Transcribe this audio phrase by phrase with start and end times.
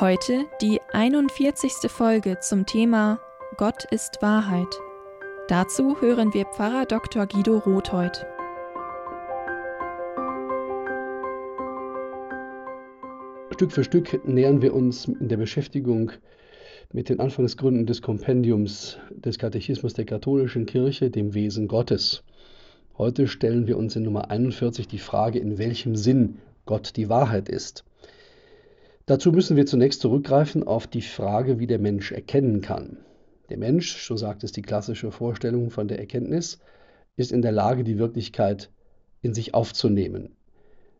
[0.00, 1.90] Heute die 41.
[1.90, 3.20] Folge zum Thema
[3.58, 4.80] Gott ist Wahrheit.
[5.46, 7.26] Dazu hören wir Pfarrer Dr.
[7.26, 8.24] Guido Rothheut.
[13.50, 16.12] Stück für Stück nähern wir uns in der Beschäftigung
[16.94, 22.22] mit den Anfangsgründen des Kompendiums des Katechismus der katholischen Kirche, dem Wesen Gottes.
[22.96, 27.50] Heute stellen wir uns in Nummer 41 die Frage, in welchem Sinn Gott die Wahrheit
[27.50, 27.84] ist.
[29.10, 32.98] Dazu müssen wir zunächst zurückgreifen auf die Frage, wie der Mensch erkennen kann.
[33.48, 36.60] Der Mensch, so sagt es die klassische Vorstellung von der Erkenntnis,
[37.16, 38.70] ist in der Lage, die Wirklichkeit
[39.20, 40.36] in sich aufzunehmen.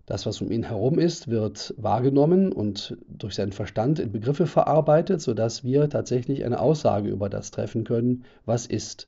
[0.06, 5.20] Das, was um ihn herum ist, wird wahrgenommen und durch seinen Verstand in Begriffe verarbeitet,
[5.20, 9.06] sodass wir tatsächlich eine Aussage über das treffen können, was ist.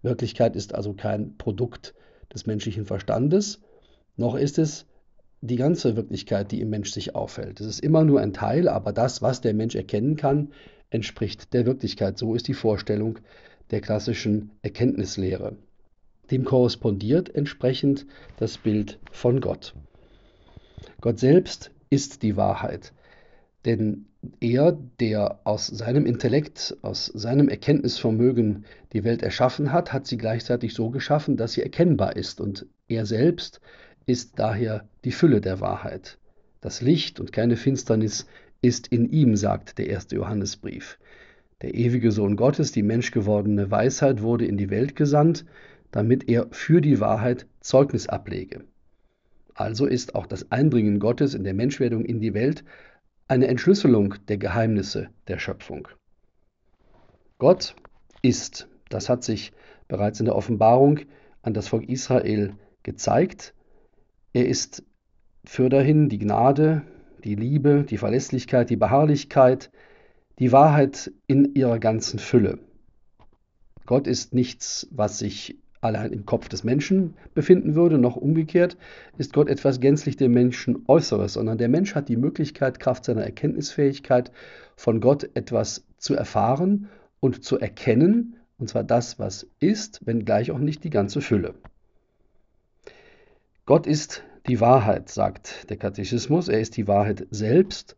[0.00, 1.92] Wirklichkeit ist also kein Produkt
[2.32, 3.60] des menschlichen Verstandes,
[4.16, 4.86] noch ist es
[5.40, 7.60] die ganze Wirklichkeit, die im Mensch sich auffällt.
[7.60, 10.52] Es ist immer nur ein Teil, aber das, was der Mensch erkennen kann,
[10.90, 12.18] entspricht der Wirklichkeit.
[12.18, 13.18] So ist die Vorstellung
[13.70, 15.56] der klassischen Erkenntnislehre.
[16.30, 18.06] Dem korrespondiert entsprechend
[18.38, 19.74] das Bild von Gott.
[21.00, 22.92] Gott selbst ist die Wahrheit,
[23.64, 24.06] denn
[24.40, 30.74] er, der aus seinem Intellekt, aus seinem Erkenntnisvermögen die Welt erschaffen hat, hat sie gleichzeitig
[30.74, 33.60] so geschaffen, dass sie erkennbar ist und er selbst
[34.10, 36.18] ist daher die Fülle der Wahrheit.
[36.60, 38.26] Das Licht und keine Finsternis
[38.60, 40.98] ist in ihm, sagt der erste Johannesbrief.
[41.62, 45.44] Der ewige Sohn Gottes, die menschgewordene Weisheit, wurde in die Welt gesandt,
[45.90, 48.64] damit er für die Wahrheit Zeugnis ablege.
[49.54, 52.64] Also ist auch das Eindringen Gottes in der Menschwerdung in die Welt
[53.28, 55.88] eine Entschlüsselung der Geheimnisse der Schöpfung.
[57.38, 57.76] Gott
[58.22, 59.52] ist, das hat sich
[59.88, 61.00] bereits in der Offenbarung
[61.42, 63.54] an das Volk Israel gezeigt,
[64.32, 64.84] er ist
[65.44, 66.82] fürderhin die Gnade,
[67.24, 69.70] die Liebe, die Verlässlichkeit, die Beharrlichkeit,
[70.38, 72.58] die Wahrheit in ihrer ganzen Fülle.
[73.86, 78.76] Gott ist nichts, was sich allein im Kopf des Menschen befinden würde, noch umgekehrt
[79.18, 83.24] ist Gott etwas gänzlich dem Menschen Äußeres, sondern der Mensch hat die Möglichkeit, Kraft seiner
[83.24, 84.30] Erkenntnisfähigkeit
[84.76, 86.88] von Gott etwas zu erfahren
[87.20, 91.54] und zu erkennen, und zwar das, was ist, wenngleich auch nicht die ganze Fülle.
[93.70, 96.48] Gott ist die Wahrheit, sagt der Katechismus.
[96.48, 97.94] Er ist die Wahrheit selbst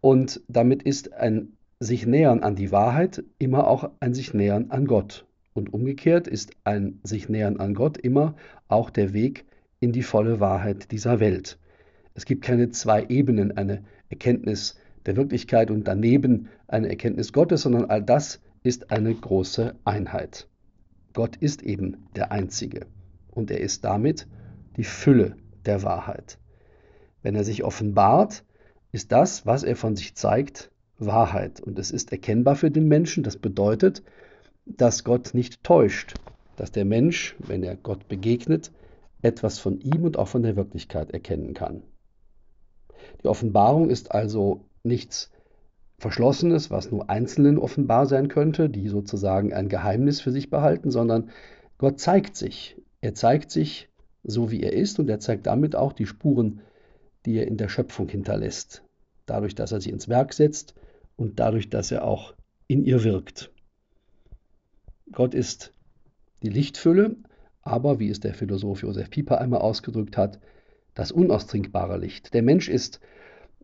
[0.00, 4.86] und damit ist ein sich nähern an die Wahrheit immer auch ein sich nähern an
[4.86, 5.26] Gott.
[5.52, 8.36] Und umgekehrt ist ein sich nähern an Gott immer
[8.68, 9.46] auch der Weg
[9.80, 11.58] in die volle Wahrheit dieser Welt.
[12.14, 17.86] Es gibt keine zwei Ebenen, eine Erkenntnis der Wirklichkeit und daneben eine Erkenntnis Gottes, sondern
[17.86, 20.46] all das ist eine große Einheit.
[21.14, 22.86] Gott ist eben der Einzige
[23.32, 24.28] und er ist damit
[24.76, 25.36] die Fülle
[25.66, 26.38] der Wahrheit.
[27.22, 28.44] Wenn er sich offenbart,
[28.92, 31.60] ist das, was er von sich zeigt, Wahrheit.
[31.60, 33.22] Und es ist erkennbar für den Menschen.
[33.22, 34.02] Das bedeutet,
[34.66, 36.14] dass Gott nicht täuscht,
[36.56, 38.70] dass der Mensch, wenn er Gott begegnet,
[39.22, 41.82] etwas von ihm und auch von der Wirklichkeit erkennen kann.
[43.22, 45.30] Die Offenbarung ist also nichts
[45.98, 51.30] Verschlossenes, was nur Einzelnen offenbar sein könnte, die sozusagen ein Geheimnis für sich behalten, sondern
[51.76, 52.76] Gott zeigt sich.
[53.02, 53.89] Er zeigt sich
[54.22, 56.60] so wie er ist und er zeigt damit auch die Spuren,
[57.26, 58.82] die er in der Schöpfung hinterlässt,
[59.26, 60.74] dadurch, dass er sie ins Werk setzt
[61.16, 62.34] und dadurch, dass er auch
[62.66, 63.50] in ihr wirkt.
[65.12, 65.72] Gott ist
[66.42, 67.16] die Lichtfülle,
[67.62, 70.40] aber, wie es der Philosoph Josef Pieper einmal ausgedrückt hat,
[70.94, 72.32] das unaustrinkbare Licht.
[72.32, 73.00] Der Mensch ist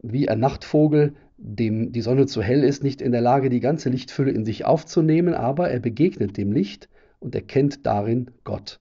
[0.03, 3.89] wie ein Nachtvogel, dem die Sonne zu hell ist, nicht in der Lage, die ganze
[3.89, 6.89] Lichtfülle in sich aufzunehmen, aber er begegnet dem Licht
[7.21, 8.81] und erkennt darin Gott.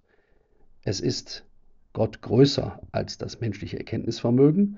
[0.83, 1.44] Es ist
[1.95, 4.77] Gott größer als das menschliche Erkenntnisvermögen,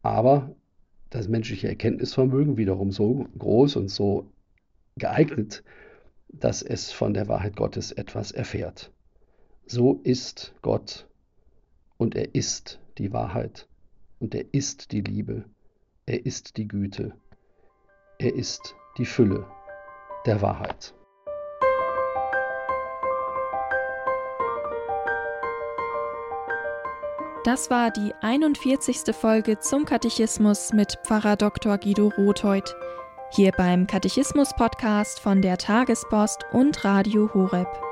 [0.00, 0.56] aber
[1.10, 4.32] das menschliche Erkenntnisvermögen wiederum so groß und so
[4.96, 5.62] geeignet,
[6.30, 8.90] dass es von der Wahrheit Gottes etwas erfährt.
[9.66, 11.06] So ist Gott
[11.98, 13.68] und er ist die Wahrheit
[14.18, 15.44] und er ist die Liebe,
[16.06, 17.12] er ist die Güte,
[18.18, 19.46] er ist die Fülle
[20.24, 20.94] der Wahrheit.
[27.48, 29.16] Das war die 41.
[29.16, 31.78] Folge zum Katechismus mit Pfarrer Dr.
[31.78, 32.76] Guido Rotheuth.
[33.30, 37.87] Hier beim Katechismus-Podcast von der Tagespost und Radio Horeb.